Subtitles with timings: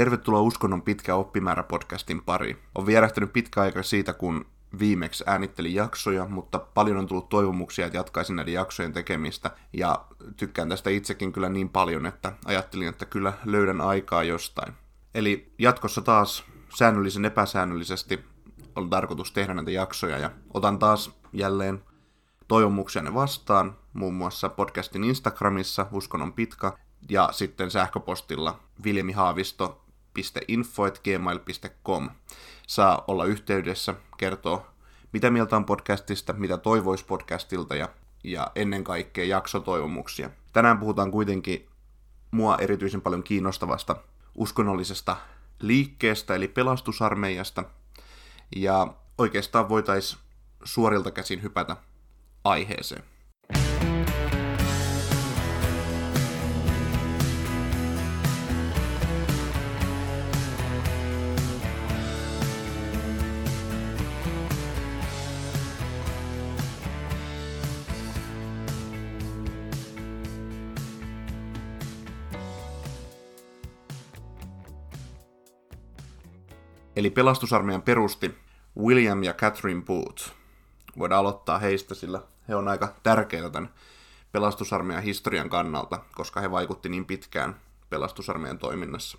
[0.00, 2.62] Tervetuloa Uskonnon pitkä oppimäärä podcastin pari.
[2.74, 4.46] On vierähtänyt pitkä aika siitä, kun
[4.78, 9.50] viimeksi äänittelin jaksoja, mutta paljon on tullut toivomuksia, että jatkaisin näiden jaksojen tekemistä.
[9.72, 10.04] Ja
[10.36, 14.74] tykkään tästä itsekin kyllä niin paljon, että ajattelin, että kyllä löydän aikaa jostain.
[15.14, 16.44] Eli jatkossa taas
[16.78, 18.24] säännöllisen epäsäännöllisesti
[18.76, 21.84] on tarkoitus tehdä näitä jaksoja ja otan taas jälleen
[22.48, 26.72] toivomuksia vastaan, muun muassa podcastin Instagramissa, uskonnon pitkä,
[27.10, 28.60] ja sitten sähköpostilla
[30.16, 32.10] viljamihaavisto.info.gmail.com.
[32.66, 34.70] Saa olla yhteydessä, kertoa
[35.12, 37.88] mitä mieltä on podcastista, mitä toivoisi podcastilta ja,
[38.24, 40.30] ja ennen kaikkea jaksotoivomuksia.
[40.52, 41.68] Tänään puhutaan kuitenkin
[42.30, 43.96] mua erityisen paljon kiinnostavasta
[44.34, 45.16] uskonnollisesta
[45.60, 47.64] liikkeestä, eli pelastusarmeijasta.
[48.56, 50.20] Ja oikeastaan voitaisiin
[50.64, 51.76] suorilta käsin hypätä
[52.44, 53.04] aiheeseen.
[77.00, 78.34] Eli pelastusarmeijan perusti
[78.78, 80.30] William ja Catherine Booth.
[80.98, 83.74] Voidaan aloittaa heistä, sillä he on aika tärkeitä tämän
[84.32, 89.18] pelastusarmeijan historian kannalta, koska he vaikutti niin pitkään pelastusarmeijan toiminnassa.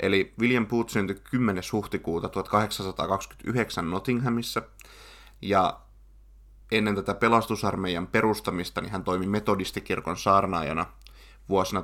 [0.00, 1.62] Eli William Booth syntyi 10.
[1.72, 4.62] huhtikuuta 1829 Nottinghamissa,
[5.42, 5.80] ja
[6.72, 10.86] ennen tätä pelastusarmeijan perustamista niin hän toimi metodistikirkon saarnaajana
[11.48, 11.82] vuosina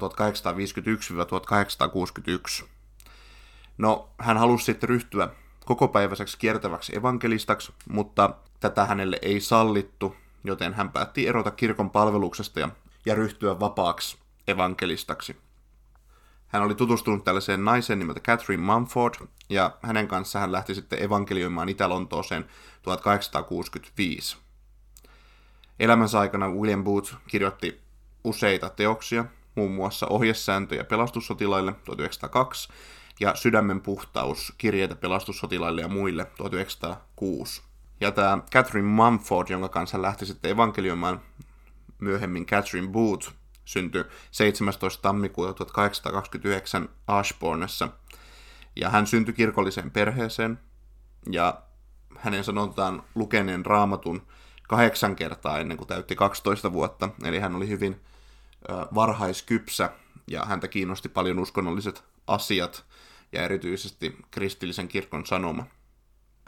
[2.63, 2.80] 1851-1861.
[3.81, 5.29] No, hän halusi sitten ryhtyä
[5.65, 12.69] kokopäiväiseksi kiertäväksi evankelistaksi, mutta tätä hänelle ei sallittu, joten hän päätti erota kirkon palveluksesta ja,
[13.07, 15.37] ja ryhtyä vapaaksi evankelistaksi.
[16.49, 19.15] Hän oli tutustunut tällaiseen naiseen nimeltä Catherine Mumford,
[19.49, 22.47] ja hänen kanssaan hän lähti sitten evankelioimaan Itä-Lontooseen
[22.83, 24.37] 1865.
[25.79, 27.81] Elämänsä aikana William Booth kirjoitti
[28.25, 29.25] useita teoksia,
[29.55, 32.69] muun muassa ohjesääntöjä pelastussotilaille 1902
[33.21, 37.63] ja Sydämen puhtaus, kirjeitä pelastussotilaille ja muille 1906.
[38.01, 41.21] Ja tämä Catherine Mumford, jonka kanssa hän lähti sitten evankelioimaan
[41.99, 43.33] myöhemmin Catherine Booth,
[43.65, 45.03] syntyi 17.
[45.03, 47.89] tammikuuta 1829 Ashbournessa.
[48.77, 50.61] Ja hän syntyi kirkolliseen perheeseen,
[51.31, 51.63] ja
[52.17, 54.27] hänen sanotaan lukeneen raamatun
[54.69, 58.01] kahdeksan kertaa ennen kuin täytti 12 vuotta, eli hän oli hyvin
[58.95, 59.91] varhaiskypsä,
[60.27, 62.85] ja häntä kiinnosti paljon uskonnolliset asiat,
[63.33, 65.67] ja erityisesti kristillisen kirkon sanoma.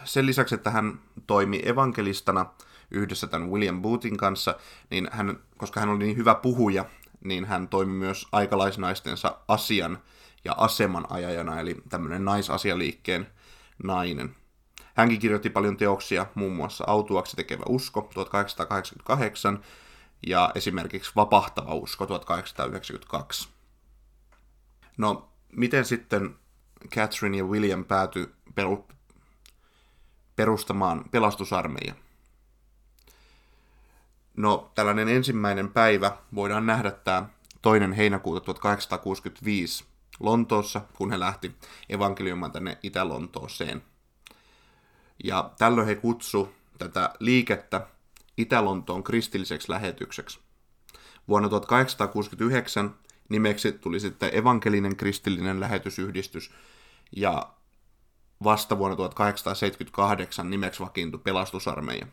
[0.05, 2.47] Sen lisäksi, että hän toimi evankelistana
[2.91, 4.57] yhdessä tämän William Boothin kanssa,
[4.91, 6.85] niin hän, koska hän oli niin hyvä puhuja,
[7.25, 9.99] niin hän toimi myös aikalaisnaistensa asian
[10.45, 13.27] ja aseman ajajana, eli tämmöinen naisasialiikkeen
[13.85, 14.37] nainen.
[14.95, 19.65] Hänkin kirjoitti paljon teoksia, muun muassa Autuaksi tekevä usko 1888
[20.27, 23.49] ja esimerkiksi Vapahtava usko 1892.
[24.97, 26.35] No, miten sitten
[26.89, 28.35] Catherine ja William pääty
[30.37, 31.95] perustamaan pelastusarmeija.
[34.37, 37.29] No, tällainen ensimmäinen päivä voidaan nähdä tämä
[37.63, 39.85] toinen heinäkuuta 1865
[40.21, 41.57] Lontoossa, kun he lähti
[41.89, 43.83] evankelioimaan tänne Itä-Lontooseen.
[45.25, 47.87] Ja tällöin he kutsu tätä liikettä
[48.37, 50.41] Itä-Lontoon kristilliseksi lähetykseksi.
[51.29, 52.95] Vuonna 1869
[53.33, 56.51] nimeksi tuli sitten evankelinen kristillinen lähetysyhdistys,
[57.17, 57.53] ja
[58.45, 62.07] vasta vuonna 1878 nimeksi vakiintui pelastusarmeija.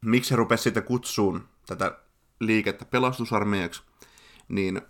[0.00, 1.98] Miksi he rupesivat sitten kutsuun tätä
[2.40, 3.82] liikettä pelastusarmeijaksi,
[4.48, 4.82] niin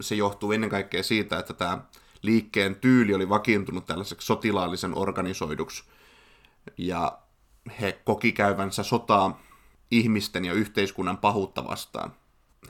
[0.00, 1.78] se johtuu ennen kaikkea siitä, että tämä
[2.22, 5.84] liikkeen tyyli oli vakiintunut tällaiseksi sotilaallisen organisoiduksi,
[6.78, 7.18] ja
[7.80, 9.42] he koki käyvänsä sotaa
[9.90, 12.14] ihmisten ja yhteiskunnan pahuutta vastaan.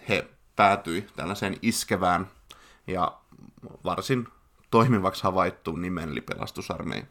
[0.08, 2.30] He päätyi tällaiseen iskevään
[2.86, 3.18] ja
[3.84, 4.28] varsin
[4.70, 7.06] toimivaksi havaittuun nimen, eli pelastusarmeija.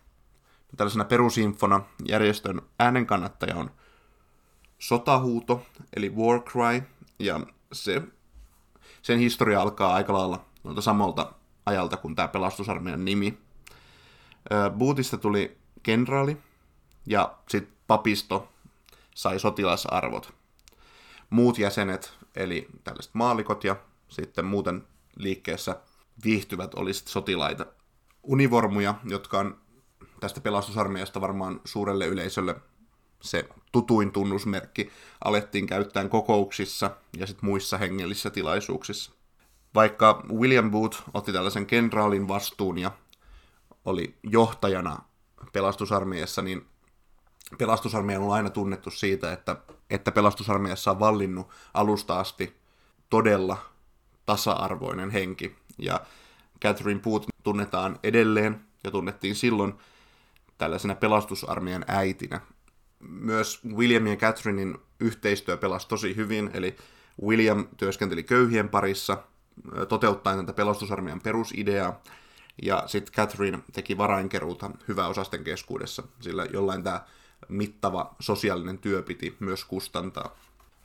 [0.77, 3.71] Tällaisena perusinfona järjestön äänenkannattaja on
[4.79, 5.65] sotahuuto,
[5.95, 6.83] eli war cry,
[7.19, 7.39] ja
[7.73, 8.01] se,
[9.01, 11.33] sen historia alkaa aika lailla noilta samalta
[11.65, 13.37] ajalta kuin tämä pelastusarmeijan nimi.
[14.77, 16.37] Bootista tuli kenraali,
[17.05, 18.47] ja sitten papisto
[19.15, 20.33] sai sotilasarvot.
[21.29, 23.75] Muut jäsenet, eli tällaiset maalikot ja
[24.07, 25.75] sitten muuten liikkeessä
[26.23, 27.65] viihtyvät olisivat sotilaita.
[28.23, 29.57] Univormuja, jotka on
[30.19, 32.55] tästä pelastusarmeijasta varmaan suurelle yleisölle
[33.21, 34.91] se tutuin tunnusmerkki,
[35.23, 39.11] alettiin käyttää kokouksissa ja sitten muissa hengellisissä tilaisuuksissa.
[39.75, 42.91] Vaikka William Booth otti tällaisen kenraalin vastuun ja
[43.85, 44.99] oli johtajana
[45.53, 46.65] pelastusarmeijassa, niin
[47.57, 49.55] pelastusarmeija on aina tunnettu siitä, että,
[49.91, 52.55] että pelastusarmeijassa on vallinnut alusta asti
[53.09, 53.57] todella
[54.25, 55.55] tasa-arvoinen henki.
[55.77, 56.01] Ja
[56.61, 59.73] Catherine Booth tunnetaan edelleen ja tunnettiin silloin
[60.57, 62.41] tällaisena pelastusarmeijan äitinä.
[62.99, 66.75] Myös Williamin ja Catherinein yhteistyö pelasi tosi hyvin, eli
[67.23, 69.17] William työskenteli köyhien parissa,
[69.89, 72.01] toteuttaen tätä pelastusarmeijan perusideaa,
[72.61, 77.01] ja sitten Catherine teki varainkeruuta hyväosasten keskuudessa, sillä jollain tämä
[77.51, 80.35] mittava sosiaalinen työ piti myös kustantaa.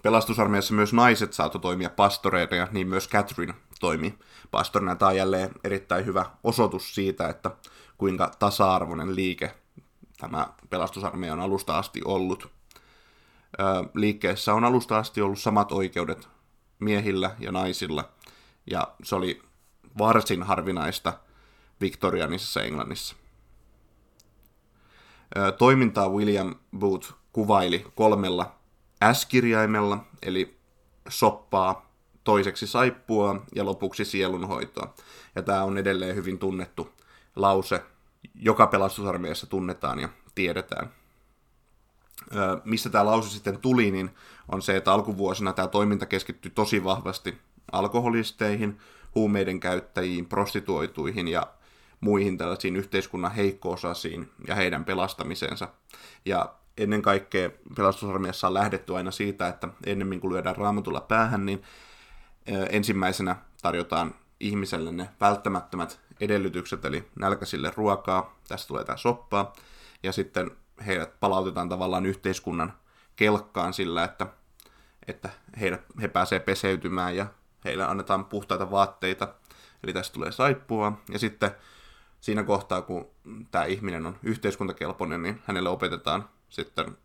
[0.03, 4.19] Pelastusarmeijassa myös naiset saattoi toimia pastoreina niin myös Catherine toimi
[4.51, 4.97] pastorina.
[4.97, 7.51] Tämä on jälleen erittäin hyvä osoitus siitä, että
[7.99, 9.55] kuinka tasa-arvoinen liike
[10.17, 12.49] tämä pelastusarmeija on alusta asti ollut.
[13.95, 16.29] Liikkeessä on alusta asti ollut samat oikeudet
[16.79, 18.09] miehillä ja naisilla,
[18.71, 19.43] ja se oli
[19.99, 21.13] varsin harvinaista
[21.81, 23.17] Victorianisessa Englannissa.
[25.59, 28.55] Toimintaa William Booth kuvaili kolmella
[29.13, 30.57] S-kirjaimella, eli
[31.09, 31.93] soppaa,
[32.25, 34.95] toiseksi saippua ja lopuksi sielunhoitoa.
[35.35, 36.89] Ja tämä on edelleen hyvin tunnettu
[37.37, 37.83] lause,
[38.35, 40.91] joka pelastusarmeijassa tunnetaan ja tiedetään.
[42.37, 44.11] Ö, mistä tämä lause sitten tuli, niin
[44.53, 47.39] on se, että alkuvuosina tämä toiminta keskittyi tosi vahvasti
[47.73, 48.79] alkoholisteihin,
[49.15, 51.47] huumeiden käyttäjiin, prostituoituihin ja
[52.01, 55.69] muihin tällaisiin yhteiskunnan heikkoosasiin ja heidän pelastamisensa.
[56.25, 61.63] Ja ennen kaikkea pelastusarmeijassa on lähdetty aina siitä, että ennemmin kuin lyödään raamatulla päähän, niin
[62.71, 69.53] ensimmäisenä tarjotaan ihmiselle ne välttämättömät edellytykset, eli nälkäisille ruokaa, tästä tulee tämä soppaa,
[70.03, 70.51] ja sitten
[70.87, 72.73] heidät palautetaan tavallaan yhteiskunnan
[73.17, 74.27] kelkkaan sillä, että,
[75.09, 75.29] että
[75.61, 77.27] heidät, he pääsee peseytymään ja
[77.65, 79.35] heille annetaan puhtaita vaatteita,
[79.85, 81.51] eli tästä tulee saippua, ja sitten
[82.27, 83.11] siinä kohtaa, kun
[83.51, 86.99] tämä ihminen on yhteiskuntakelpoinen, niin hänelle opetetaan sitten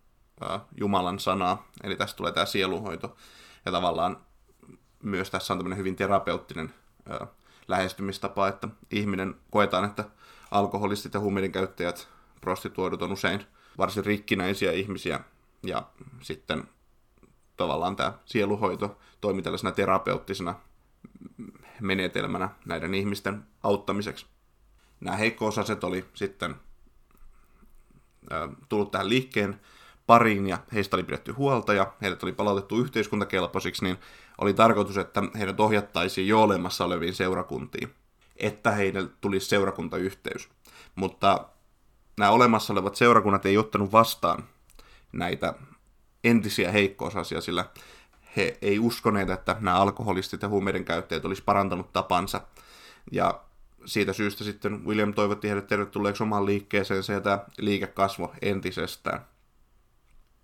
[0.77, 3.15] Jumalan sanaa, eli tästä tulee tämä sieluhoito,
[3.65, 4.17] ja tavallaan
[5.03, 6.73] myös tässä on tämmöinen hyvin terapeuttinen
[7.67, 10.03] lähestymistapa, että ihminen koetaan, että
[10.51, 12.07] alkoholistit ja huumeiden käyttäjät,
[12.41, 13.45] prostituoidut on usein
[13.77, 15.19] varsin rikkinäisiä ihmisiä,
[15.63, 15.83] ja
[16.21, 16.63] sitten
[17.57, 20.55] tavallaan tämä sieluhoito toimii tällaisena terapeuttisena
[21.81, 24.25] menetelmänä näiden ihmisten auttamiseksi.
[25.01, 26.55] Nämä heikko-osaset oli sitten
[28.69, 29.61] tullut tähän liikkeen
[30.07, 33.97] pariin ja heistä oli pidetty huolta ja heidät oli palautettu yhteiskuntakelpoisiksi, niin
[34.37, 37.93] oli tarkoitus, että heidät ohjattaisiin jo olemassa oleviin seurakuntiin,
[38.37, 40.49] että heille tulisi seurakuntayhteys.
[40.95, 41.45] Mutta
[42.17, 44.43] nämä olemassa olevat seurakunnat ei ottanut vastaan
[45.11, 45.53] näitä
[46.23, 47.65] entisiä heikkoosasia, sillä
[48.35, 52.41] he ei uskoneet, että nämä alkoholistit ja huumeiden käyttäjät olisi parantanut tapansa.
[53.11, 53.41] Ja
[53.85, 59.25] siitä syystä sitten William toivotti heidät tervetulleeksi omaan liikkeeseen ja tämä liike kasvoi entisestään.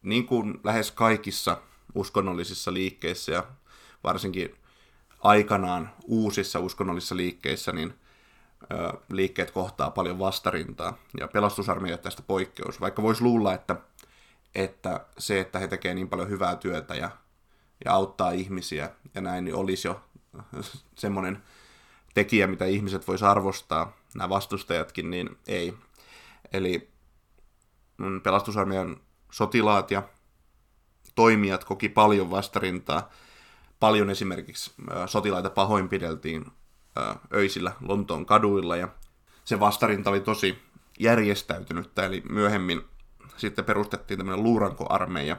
[0.02, 1.62] Niin kuin lähes kaikissa
[1.96, 3.44] uskonnollisissa liikkeissä ja
[4.04, 4.56] varsinkin
[5.20, 7.94] aikanaan uusissa uskonnollisissa liikkeissä, niin
[9.10, 10.98] liikkeet kohtaa paljon vastarintaa.
[11.20, 12.82] Ja pelastusarmeija tästä poikkeus.
[12.82, 13.76] Vaikka voisi luulla, että,
[14.56, 17.10] että se, että he tekevät niin paljon hyvää työtä ja,
[17.86, 20.02] ja auttaa ihmisiä ja näin, niin olisi jo
[20.96, 21.44] semmoinen
[22.18, 25.74] tekijä, mitä ihmiset vois arvostaa, nämä vastustajatkin, niin ei.
[26.54, 26.90] Eli
[28.24, 28.98] pelastusarmeijan
[29.32, 30.04] sotilaat ja
[31.16, 33.10] toimijat koki paljon vastarintaa.
[33.80, 34.72] Paljon esimerkiksi
[35.06, 36.46] sotilaita pahoinpideltiin
[37.34, 38.88] öisillä Lontoon kaduilla ja
[39.46, 40.60] se vastarinta oli tosi
[41.00, 42.82] järjestäytynyt, eli myöhemmin
[43.38, 45.38] sitten perustettiin tämmöinen luurankoarmeija,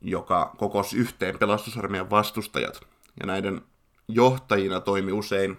[0.00, 2.80] joka kokosi yhteen pelastusarmeijan vastustajat.
[3.20, 3.62] Ja näiden
[4.08, 5.56] johtajina toimi usein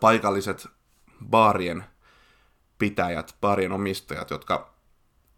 [0.00, 0.68] paikalliset
[1.30, 1.84] baarien
[2.78, 4.74] pitäjät, baarien omistajat, jotka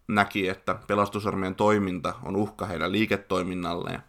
[0.07, 4.01] näki, että pelastusarmeijan toiminta on uhka heidän liiketoiminnalle.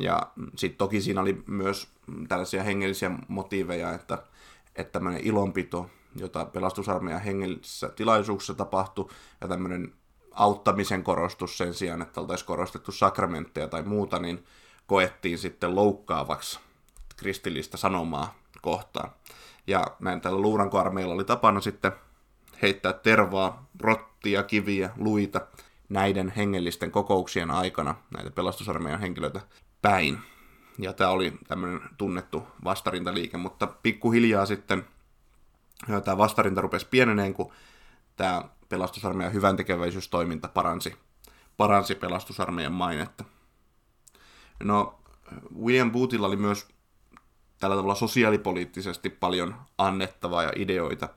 [0.00, 1.88] Ja sitten toki siinä oli myös
[2.28, 4.18] tällaisia hengellisiä motiiveja, että,
[4.76, 9.08] että tämmöinen ilonpito, jota pelastusarmeijan hengellisissä tilaisuuksissa tapahtui,
[9.40, 9.92] ja tämmöinen
[10.32, 14.44] auttamisen korostus sen sijaan, että oltaisiin korostettu sakramentteja tai muuta, niin
[14.86, 16.60] koettiin sitten loukkaavaksi
[17.16, 19.10] kristillistä sanomaa kohtaan.
[19.66, 21.92] Ja näin tällä luurankoarmeilla oli tapana sitten
[22.62, 25.40] heittää tervaa, rottia, kiviä, luita
[25.88, 29.40] näiden hengellisten kokouksien aikana näitä pelastusarmeijan henkilöitä
[29.82, 30.18] päin.
[30.78, 34.86] Ja tämä oli tämmöinen tunnettu vastarintaliike, mutta pikkuhiljaa sitten
[36.04, 37.52] tämä vastarinta rupesi pieneneen, kun
[38.16, 40.96] tämä pelastusarmeijan hyvän tekeväisyystoiminta paransi,
[41.56, 43.24] paransi pelastusarmeijan mainetta.
[44.64, 44.98] No,
[45.62, 46.68] William Boothilla oli myös
[47.60, 51.08] tällä tavalla sosiaalipoliittisesti paljon annettavaa ja ideoita.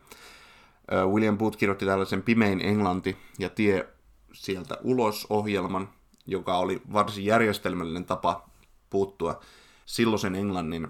[1.11, 3.87] William Booth kirjoitti tällaisen Pimein Englanti ja tie
[4.33, 5.89] sieltä ulos ohjelman,
[6.25, 8.49] joka oli varsin järjestelmällinen tapa
[8.89, 9.39] puuttua
[9.85, 10.87] silloisen Englannin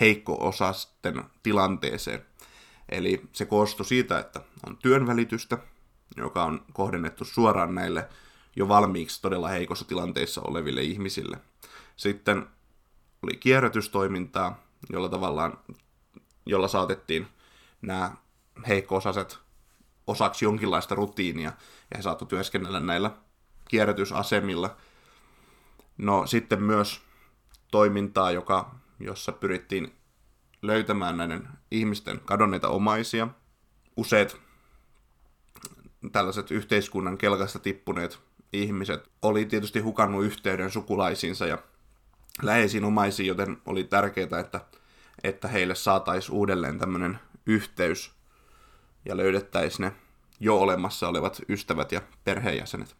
[0.00, 2.26] heikko-osasten tilanteeseen.
[2.88, 5.58] Eli se koostui siitä, että on työnvälitystä,
[6.16, 8.08] joka on kohdennettu suoraan näille
[8.56, 11.36] jo valmiiksi todella heikossa tilanteissa oleville ihmisille.
[11.96, 12.46] Sitten
[13.22, 15.58] oli kierrätystoimintaa, jolla tavallaan,
[16.46, 17.26] jolla saatettiin
[17.82, 18.12] nämä
[18.68, 19.38] heikko-osaset
[20.06, 21.52] osaksi jonkinlaista rutiinia,
[21.90, 23.10] ja he saattoi työskennellä näillä
[23.68, 24.76] kierrätysasemilla.
[25.98, 27.00] No sitten myös
[27.70, 29.94] toimintaa, joka, jossa pyrittiin
[30.62, 33.28] löytämään näiden ihmisten kadonneita omaisia.
[33.96, 34.36] Useat
[36.12, 38.18] tällaiset yhteiskunnan kelkasta tippuneet
[38.52, 41.58] ihmiset oli tietysti hukannut yhteyden sukulaisiinsa ja
[42.42, 44.60] läheisiin omaisiin, joten oli tärkeää, että,
[45.24, 48.12] että heille saataisiin uudelleen tämmöinen yhteys
[49.04, 49.92] ja löydettäisiin ne
[50.40, 52.96] jo olemassa olevat ystävät ja perheenjäsenet.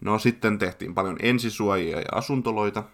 [0.00, 2.84] No sitten tehtiin paljon ensisuojia ja asuntoloita,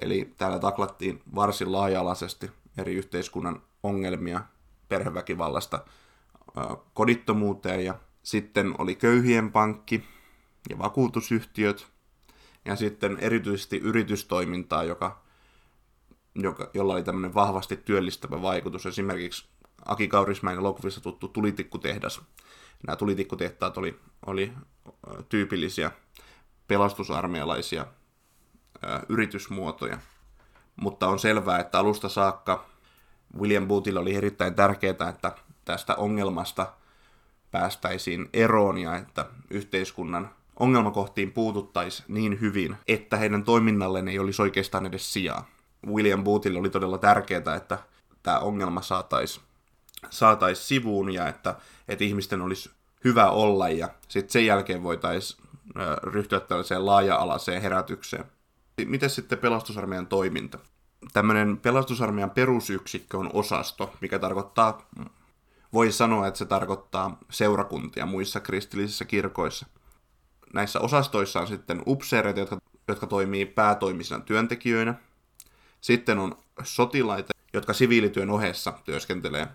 [0.00, 4.40] eli täällä taklattiin varsin laaja-alaisesti eri yhteiskunnan ongelmia
[4.88, 5.84] perheväkivallasta
[6.94, 10.04] kodittomuuteen ja sitten oli köyhien pankki
[10.70, 11.86] ja vakuutusyhtiöt
[12.64, 15.22] ja sitten erityisesti yritystoimintaa, joka,
[16.34, 18.86] joka, jolla oli tämmöinen vahvasti työllistävä vaikutus.
[18.86, 19.48] Esimerkiksi
[19.84, 22.22] Aki Kaurismäen elokuvissa tuttu tulitikkutehdas.
[22.86, 24.52] Nämä tulitikkutehtaat oli, oli
[25.28, 25.90] tyypillisiä
[26.68, 27.86] pelastusarmealaisia
[29.08, 29.98] yritysmuotoja.
[30.76, 32.66] Mutta on selvää, että alusta saakka
[33.38, 35.32] William Boothille oli erittäin tärkeää, että
[35.64, 36.72] tästä ongelmasta
[37.50, 44.86] päästäisiin eroon ja että yhteiskunnan ongelmakohtiin puututtaisiin niin hyvin, että heidän toiminnalleen ei olisi oikeastaan
[44.86, 45.48] edes sijaa.
[45.86, 47.78] William Boothille oli todella tärkeää, että
[48.22, 49.44] tämä ongelma saataisiin
[50.10, 51.54] saatais sivuun ja että,
[51.88, 52.70] että ihmisten olisi
[53.04, 55.42] hyvä olla ja sitten sen jälkeen voitaisiin
[56.02, 58.24] ryhtyä tällaiseen laaja-alaiseen herätykseen.
[58.84, 60.58] Miten sitten pelastusarmeijan toiminta?
[61.12, 64.88] Tämmöinen pelastusarmeijan perusyksikkö on osasto, mikä tarkoittaa,
[65.72, 69.66] voi sanoa, että se tarkoittaa seurakuntia muissa kristillisissä kirkoissa.
[70.54, 74.94] Näissä osastoissa on sitten upseereita, jotka, jotka toimii päätoimisina työntekijöinä.
[75.80, 79.48] Sitten on sotilaita, jotka siviilityön ohessa työskentelee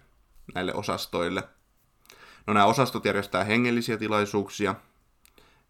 [0.54, 1.44] näille osastoille.
[2.48, 4.75] No nämä osastot järjestää hengellisiä tilaisuuksia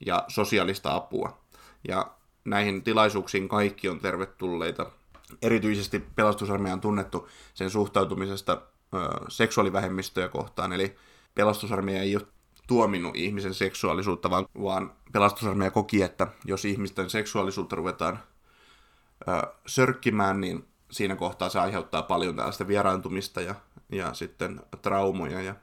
[0.05, 1.37] ja sosiaalista apua.
[1.87, 2.11] Ja
[2.45, 4.91] näihin tilaisuuksiin kaikki on tervetulleita.
[5.41, 8.61] Erityisesti pelastusarmeija on tunnettu sen suhtautumisesta
[8.93, 8.97] ö,
[9.29, 10.95] seksuaalivähemmistöjä kohtaan, eli
[11.35, 12.27] pelastusarmeija ei ole
[12.67, 18.19] tuominnut ihmisen seksuaalisuutta, vaan, vaan pelastusarmeija koki, että jos ihmisten seksuaalisuutta ruvetaan
[19.27, 19.31] ö,
[19.67, 23.55] sörkkimään, niin siinä kohtaa se aiheuttaa paljon tällaista vieraantumista ja,
[23.91, 25.55] ja sitten traumoja ja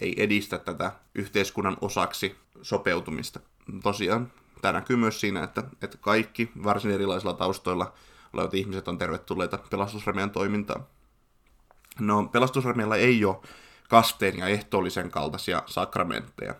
[0.00, 3.40] ei edistä tätä yhteiskunnan osaksi sopeutumista.
[3.82, 7.92] Tosiaan tämä näkyy myös siinä, että, että kaikki varsin erilaisilla taustoilla
[8.32, 10.86] olevat ihmiset on tervetulleita pelastusarmeijan toimintaan.
[12.00, 13.36] No, pelastusarmeijalla ei ole
[13.92, 16.54] kasteen ja ehtoollisen kaltaisia sakramentteja.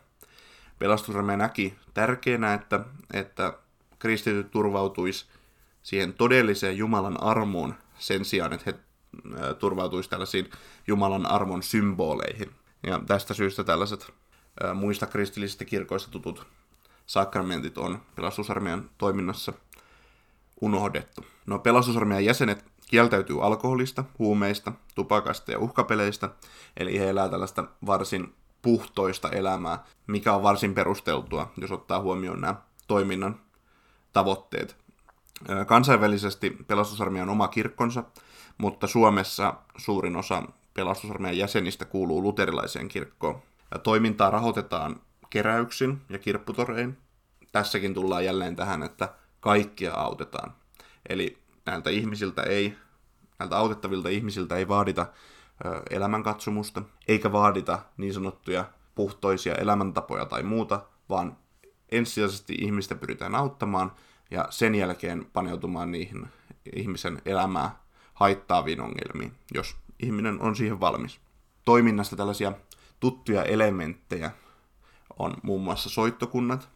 [0.78, 2.80] Pelastusarmeija näki tärkeänä, että,
[3.12, 3.58] että
[3.98, 5.26] kristityt turvautuisi
[5.82, 8.78] siihen todelliseen Jumalan armoon sen sijaan, että he
[9.58, 10.50] turvautuisi tällaisiin
[10.86, 12.50] Jumalan armon symboleihin.
[12.86, 14.12] Ja tästä syystä tällaiset
[14.74, 16.46] muista kristillisistä kirkoista tutut
[17.06, 19.52] sakramentit on pelastusarmeijan toiminnassa
[20.60, 21.26] unohdettu.
[21.46, 26.28] No pelastusarmeijan jäsenet kieltäytyy alkoholista, huumeista, tupakasta ja uhkapeleistä,
[26.76, 32.54] eli he elää tällaista varsin puhtoista elämää, mikä on varsin perusteltua, jos ottaa huomioon nämä
[32.86, 33.40] toiminnan
[34.12, 34.76] tavoitteet.
[35.66, 38.04] Kansainvälisesti pelastusarmeijan oma kirkkonsa,
[38.58, 40.42] mutta Suomessa suurin osa
[40.74, 43.42] pelastusarmeijan jäsenistä kuuluu luterilaiseen kirkkoon.
[43.70, 46.98] Ja toimintaa rahoitetaan keräyksin ja kirpputorein.
[47.52, 49.08] Tässäkin tullaan jälleen tähän, että
[49.40, 50.52] kaikkia autetaan.
[51.08, 52.76] Eli näiltä ihmisiltä ei,
[53.38, 55.06] näiltä autettavilta ihmisiltä ei vaadita
[55.90, 58.64] elämänkatsomusta, eikä vaadita niin sanottuja
[58.94, 61.36] puhtoisia elämäntapoja tai muuta, vaan
[61.92, 63.92] ensisijaisesti ihmistä pyritään auttamaan
[64.30, 66.26] ja sen jälkeen paneutumaan niihin
[66.76, 67.82] ihmisen elämää
[68.14, 71.20] haittaaviin ongelmiin, jos ihminen on siihen valmis.
[71.64, 72.52] Toiminnasta tällaisia
[73.00, 74.30] tuttuja elementtejä
[75.18, 76.68] on muun muassa soittokunnat.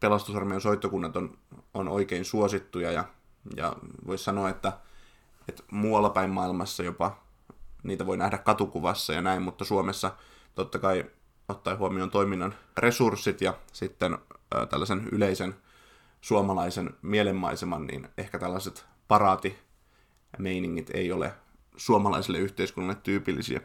[0.00, 1.38] Pelastusarmeijan soittokunnat on,
[1.74, 3.04] on oikein suosittuja ja,
[3.56, 4.72] ja voisi sanoa, että,
[5.48, 7.16] että muualla päin maailmassa jopa
[7.82, 10.12] niitä voi nähdä katukuvassa ja näin, mutta Suomessa
[10.54, 11.04] totta kai
[11.48, 14.18] ottaen huomioon toiminnan resurssit ja sitten
[14.54, 15.54] ä, tällaisen yleisen
[16.20, 19.58] suomalaisen mielenmaiseman, niin ehkä tällaiset paraati
[20.38, 21.34] meiningit ei ole
[21.76, 23.60] suomalaiselle yhteiskunnalle tyypillisiä.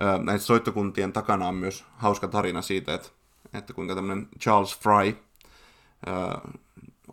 [0.00, 3.08] Näiden soittokuntien takana on myös hauska tarina siitä, että,
[3.54, 5.16] että kuinka tämmöinen Charles Fry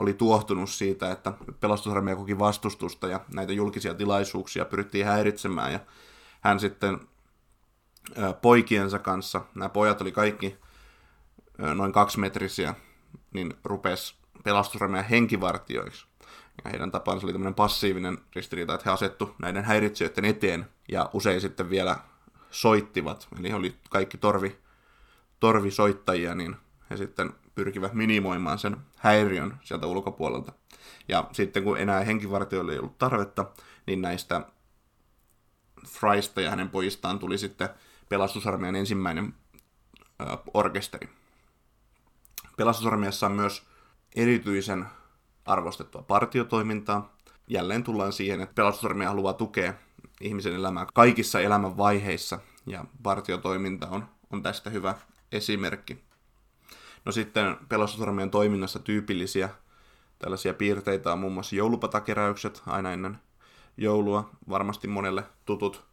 [0.02, 5.80] oli tuohtunut siitä, että pelastusarmeija koki vastustusta ja näitä julkisia tilaisuuksia pyrittiin häiritsemään ja
[6.42, 7.00] hän sitten
[8.42, 10.58] poikiensa kanssa, nämä pojat oli kaikki
[11.76, 12.76] noin kaksimetrisiä,
[13.34, 16.06] niin rupesi pelastusarmeijan henkivartioiksi.
[16.64, 21.42] Ja heidän tapansa oli tämmöinen passiivinen ristiriita, että he asettu näiden häiritsijöiden eteen ja usein
[21.42, 21.98] sitten vielä
[22.52, 24.58] soittivat, eli he oli kaikki torvi,
[25.40, 26.56] torvisoittajia, niin
[26.90, 30.52] he sitten pyrkivät minimoimaan sen häiriön sieltä ulkopuolelta.
[31.08, 33.46] Ja sitten kun enää henkivartijoille ei ollut tarvetta,
[33.88, 34.46] niin näistä
[35.88, 37.70] Frysta ja hänen pojistaan tuli sitten
[38.10, 39.34] pelastusarmeijan ensimmäinen
[40.22, 41.10] ö, orkesteri.
[42.58, 43.64] Pelastusarmeijassa on myös
[44.16, 44.86] erityisen
[45.46, 47.16] arvostettua partiotoimintaa.
[47.48, 49.74] Jälleen tullaan siihen, että pelastusarmeija haluaa tukea
[50.22, 54.96] ihmisen elämää kaikissa elämän vaiheissa, ja partiotoiminta on, on tästä hyvä
[55.32, 56.11] esimerkki.
[57.06, 59.50] No sitten pelastusarmeijan toiminnassa tyypillisiä
[60.20, 63.18] tällaisia piirteitä on muun muassa joulupatakeräykset aina ennen
[63.78, 64.30] joulua.
[64.50, 65.86] Varmasti monelle tutut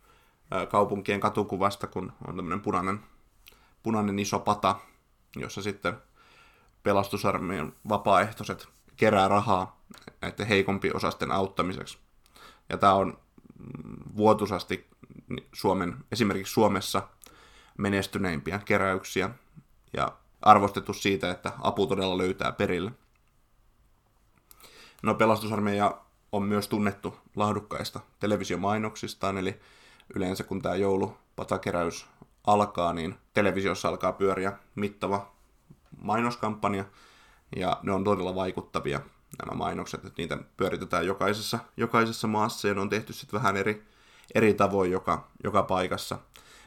[0.70, 3.00] kaupunkien katukuvasta, kun on tämmöinen punainen,
[3.82, 4.76] punainen iso pata,
[5.36, 5.94] jossa sitten
[6.82, 9.80] pelastusarmeijan vapaaehtoiset kerää rahaa
[10.20, 11.98] näiden heikompi osasten auttamiseksi.
[12.68, 13.18] Ja tämä on
[14.16, 14.86] vuotuisasti
[15.52, 17.08] Suomen, esimerkiksi Suomessa
[17.78, 19.30] menestyneimpiä keräyksiä
[19.92, 20.12] ja
[20.42, 22.92] arvostettu siitä, että apu todella löytää perille.
[25.02, 26.00] No pelastusarmeija
[26.32, 29.60] on myös tunnettu laadukkaista televisiomainoksistaan, eli
[30.14, 32.06] yleensä kun tämä joulupatakeräys
[32.46, 35.32] alkaa, niin televisiossa alkaa pyöriä mittava
[36.00, 36.84] mainoskampanja,
[37.56, 39.00] ja ne on todella vaikuttavia
[39.38, 43.86] nämä mainokset, että niitä pyöritetään jokaisessa, jokaisessa maassa, ja ne on tehty sitten vähän eri,
[44.34, 46.18] eri tavoin joka, joka paikassa,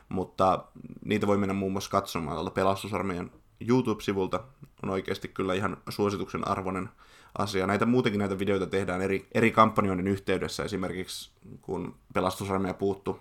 [0.09, 0.63] mutta
[1.05, 3.31] niitä voi mennä muun muassa katsomaan tuolta pelastusarmeijan
[3.69, 4.43] YouTube-sivulta,
[4.83, 6.89] on oikeasti kyllä ihan suosituksen arvoinen
[7.37, 7.67] asia.
[7.67, 11.31] Näitä muutenkin näitä videoita tehdään eri, eri kampanjoiden yhteydessä, esimerkiksi
[11.61, 13.19] kun pelastusarmeija puuttu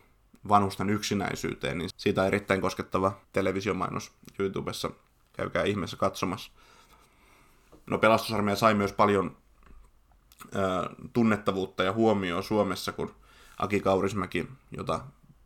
[0.49, 4.91] vanhusten yksinäisyyteen, niin siitä on erittäin koskettava televisiomainos YouTubessa.
[5.33, 6.53] Käykää ihmeessä katsomassa.
[7.87, 9.37] No pelastusarmeija sai myös paljon
[10.55, 10.59] ö,
[11.13, 13.15] tunnettavuutta ja huomioon Suomessa, kun
[13.59, 15.01] Aki Kaurismäki, jota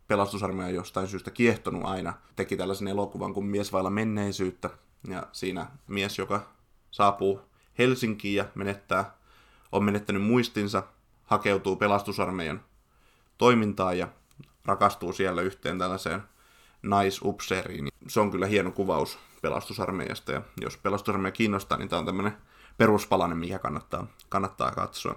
[0.07, 4.69] pelastusarmeija jostain syystä kiehtonut aina, teki tällaisen elokuvan kuin Mies vailla menneisyyttä.
[5.07, 6.47] Ja siinä mies, joka
[6.91, 7.41] saapuu
[7.77, 9.15] Helsinkiin ja menettää,
[9.71, 10.83] on menettänyt muistinsa,
[11.23, 12.61] hakeutuu pelastusarmeijan
[13.37, 14.07] toimintaan ja
[14.65, 16.23] rakastuu siellä yhteen tällaiseen
[16.83, 17.87] naisupseeriin.
[18.07, 22.37] Se on kyllä hieno kuvaus pelastusarmeijasta ja jos pelastusarmeija kiinnostaa, niin tämä on tämmöinen
[22.77, 25.15] peruspalanen, mikä kannattaa, kannattaa katsoa.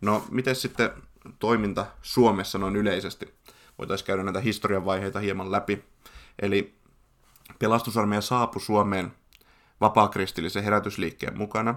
[0.00, 0.90] No, miten sitten
[1.38, 3.34] toiminta Suomessa noin yleisesti?
[3.78, 5.84] Voitaisiin käydä näitä historian vaiheita hieman läpi.
[6.38, 6.74] Eli
[7.58, 9.12] pelastusarmeija saapui Suomeen
[9.80, 11.74] vapaakristillisen herätysliikkeen mukana.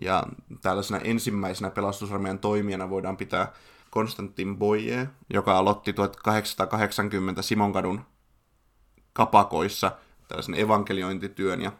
[0.00, 0.24] Ja
[0.62, 3.52] tällaisena ensimmäisenä pelastusarmeijan toimijana voidaan pitää
[3.90, 8.00] Konstantin Boye, joka aloitti 1880 Simonkadun
[9.12, 9.92] kapakoissa
[10.28, 11.72] tällaisen evankeliointityön ja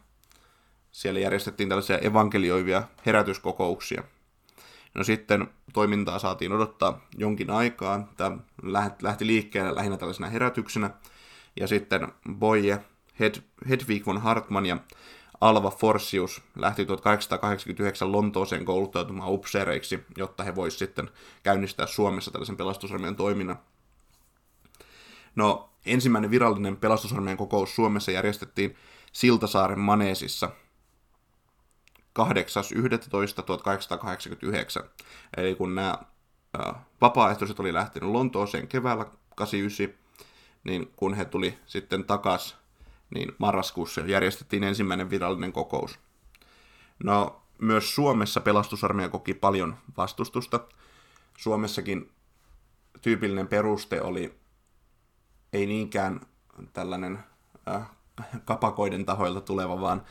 [0.93, 4.03] siellä järjestettiin tällaisia evankelioivia herätyskokouksia.
[4.95, 8.13] No sitten toimintaa saatiin odottaa jonkin aikaa.
[8.17, 8.37] Tämä
[9.03, 10.91] lähti liikkeelle lähinnä tällaisena herätyksenä.
[11.57, 12.85] Ja sitten Boye,
[13.21, 13.35] Hed,
[13.69, 14.77] Hedwig von Hartmann ja
[15.41, 21.11] Alva Forsius lähti 1889 Lontooseen kouluttautumaan upseereiksi, jotta he voisivat sitten
[21.43, 23.59] käynnistää Suomessa tällaisen pelastusarmeijan toiminnan.
[25.37, 28.77] No, ensimmäinen virallinen pelastusarmeijan kokous Suomessa järjestettiin
[29.13, 30.51] Siltasaaren Maneesissa
[32.19, 32.25] 8.11.1889.
[35.37, 35.99] Eli kun nämä
[37.01, 39.07] vapaaehtoiset oli lähtenyt Lontooseen keväällä
[39.37, 40.08] 89,
[40.65, 42.59] niin kun he tuli sitten takaisin
[43.15, 45.99] niin marraskuussa järjestettiin ensimmäinen virallinen kokous.
[47.05, 50.61] No, myös Suomessa pelastusarmeija koki paljon vastustusta.
[51.39, 52.11] Suomessakin
[53.03, 54.35] tyypillinen peruste oli
[55.53, 56.21] ei niinkään
[56.73, 57.19] tällainen
[57.69, 57.91] äh,
[58.45, 60.03] kapakoiden tahoilta tuleva, vaan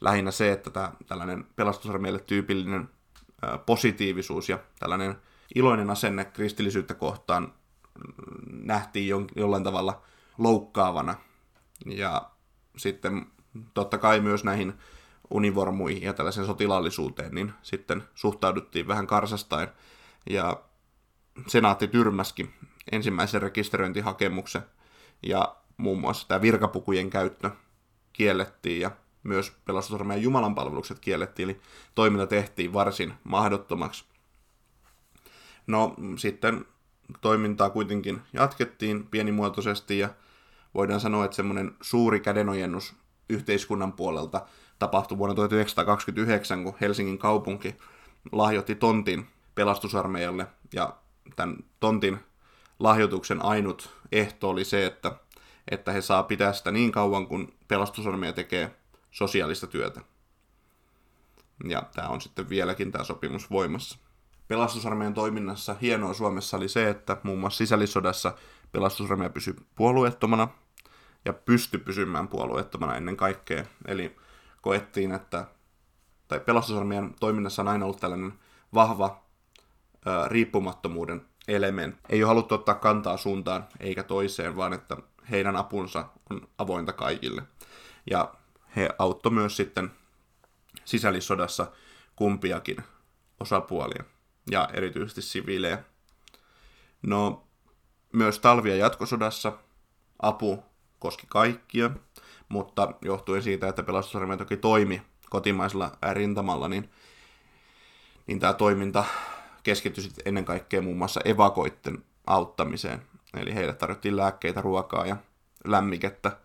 [0.00, 2.88] lähinnä se, että tämä, tällainen pelastusarmeijalle tyypillinen
[3.44, 5.16] äh, positiivisuus ja tällainen
[5.54, 7.52] iloinen asenne kristillisyyttä kohtaan
[8.50, 10.02] nähtiin jo, jollain tavalla
[10.38, 11.14] loukkaavana.
[11.86, 12.30] Ja
[12.76, 13.26] sitten
[13.74, 14.74] totta kai myös näihin
[15.30, 19.68] univormuihin ja tällaiseen sotilaallisuuteen, niin sitten suhtauduttiin vähän karsastain.
[20.30, 20.62] Ja
[21.46, 22.50] senaatti tyrmäski
[22.92, 24.62] ensimmäisen rekisteröintihakemuksen
[25.22, 27.50] ja muun muassa tämä virkapukujen käyttö
[28.12, 28.90] kiellettiin ja
[29.22, 31.60] myös pelastusarmeijan jumalanpalvelukset kiellettiin, eli
[31.94, 34.04] toiminta tehtiin varsin mahdottomaksi.
[35.66, 36.64] No sitten
[37.20, 40.08] toimintaa kuitenkin jatkettiin pienimuotoisesti ja
[40.74, 42.94] voidaan sanoa, että semmoinen suuri kädenojennus
[43.28, 44.46] yhteiskunnan puolelta
[44.78, 47.76] tapahtui vuonna 1929, kun Helsingin kaupunki
[48.32, 50.96] lahjoitti tontin pelastusarmeijalle ja
[51.36, 52.18] tämän tontin
[52.78, 55.12] lahjoituksen ainut ehto oli se, että,
[55.70, 58.76] että he saa pitää sitä niin kauan, kun pelastusarmeija tekee
[59.10, 60.00] sosiaalista työtä.
[61.68, 63.98] Ja tämä on sitten vieläkin tämä sopimus voimassa.
[64.48, 68.34] Pelastusarmeijan toiminnassa hienoa Suomessa oli se, että muun muassa sisällissodassa
[68.72, 70.48] pelastusarmeija pysyi puolueettomana
[71.24, 73.64] ja pystyi pysymään puolueettomana ennen kaikkea.
[73.86, 74.16] Eli
[74.62, 75.46] koettiin, että
[76.28, 78.32] tai pelastusarmeijan toiminnassa on aina ollut tällainen
[78.74, 79.22] vahva
[80.06, 82.00] ää, riippumattomuuden elementti.
[82.08, 84.96] Ei ole haluttu ottaa kantaa suuntaan eikä toiseen, vaan että
[85.30, 87.42] heidän apunsa on avointa kaikille.
[88.10, 88.34] Ja
[88.76, 89.90] he auttoi myös sitten
[90.84, 91.72] sisällissodassa
[92.16, 92.76] kumpiakin
[93.40, 94.04] osapuolia
[94.50, 95.78] ja erityisesti siviilejä.
[97.02, 97.46] No,
[98.12, 99.52] myös talvi- ja jatkosodassa
[100.22, 100.64] apu
[100.98, 101.90] koski kaikkia,
[102.48, 106.90] mutta johtuen siitä, että pelastusarmeija toki toimi kotimaisella rintamalla, niin,
[108.26, 109.04] niin tämä toiminta
[109.62, 113.02] keskittyi ennen kaikkea muun muassa evakoitten auttamiseen.
[113.36, 115.16] Eli heille tarjottiin lääkkeitä, ruokaa ja
[115.64, 116.36] lämmikettä.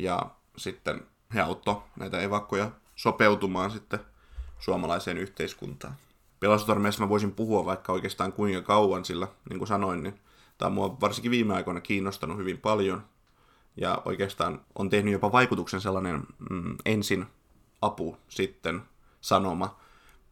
[0.00, 4.00] Ja sitten he auttoi näitä evakkoja sopeutumaan sitten
[4.58, 5.96] suomalaiseen yhteiskuntaan.
[6.40, 10.20] Pelastusarmeijassa mä voisin puhua vaikka oikeastaan kuinka kauan, sillä niin kuin sanoin, niin
[10.58, 13.02] tämä on mua varsinkin viime aikoina kiinnostanut hyvin paljon.
[13.76, 17.26] Ja oikeastaan on tehnyt jopa vaikutuksen sellainen mm, ensin
[17.82, 18.82] apu, sitten
[19.20, 19.78] sanoma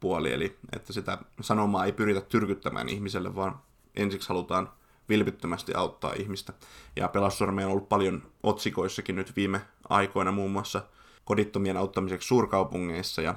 [0.01, 3.59] puoli, eli että sitä sanomaa ei pyritä tyrkyttämään ihmiselle, vaan
[3.97, 4.69] ensiksi halutaan
[5.09, 6.53] vilpittömästi auttaa ihmistä.
[6.97, 10.83] Ja pelastusarmeija on ollut paljon otsikoissakin nyt viime aikoina muun muassa
[11.25, 13.35] kodittomien auttamiseksi suurkaupungeissa, ja,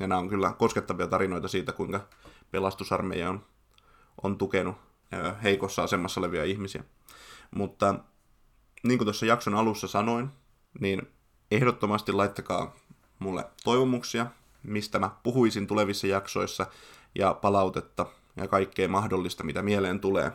[0.00, 2.08] ja nämä on kyllä koskettavia tarinoita siitä, kuinka
[2.50, 3.44] pelastusarmeija on,
[4.22, 4.76] on tukenut
[5.42, 6.84] heikossa asemassa olevia ihmisiä.
[7.50, 7.94] Mutta
[8.82, 10.28] niin kuin tuossa jakson alussa sanoin,
[10.80, 11.08] niin
[11.50, 12.74] ehdottomasti laittakaa
[13.18, 14.26] mulle toivomuksia,
[14.62, 16.66] mistä mä puhuisin tulevissa jaksoissa,
[17.14, 20.32] ja palautetta ja kaikkea mahdollista, mitä mieleen tulee.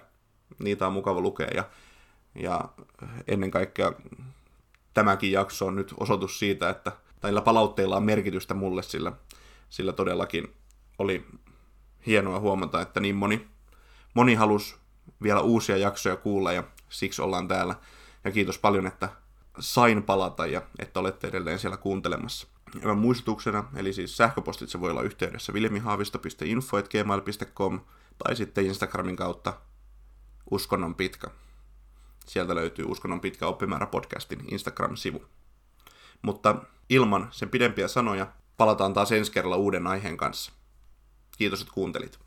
[0.59, 1.63] Niitä on mukava lukea, ja,
[2.35, 2.69] ja
[3.27, 3.93] ennen kaikkea
[4.93, 6.91] tämäkin jakso on nyt osoitus siitä, että
[7.23, 9.11] näillä palautteilla on merkitystä mulle, sillä,
[9.71, 10.55] sillä todellakin
[10.97, 11.25] oli
[12.05, 13.47] hienoa huomata, että niin moni,
[14.13, 14.75] moni halusi
[15.23, 17.75] vielä uusia jaksoja kuulla, ja siksi ollaan täällä.
[18.23, 19.10] Ja kiitos paljon, että
[19.60, 22.47] sain palata ja että olette edelleen siellä kuuntelemassa.
[22.81, 27.79] Ja muistutuksena, eli siis sähköpostitse voi olla yhteydessä vilmihaavisto.info.gmail.com
[28.23, 29.53] tai sitten Instagramin kautta
[30.51, 31.27] uskonnon pitkä.
[32.25, 35.25] Sieltä löytyy Uskonnon pitkä oppimäärä podcastin Instagram-sivu.
[36.21, 36.55] Mutta
[36.89, 38.27] ilman sen pidempiä sanoja
[38.62, 40.52] palataan taas ensi kerralla uuden aiheen kanssa.
[41.38, 42.19] Kiitos, että kuuntelit.